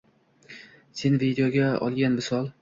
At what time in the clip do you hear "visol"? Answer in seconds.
2.23-2.51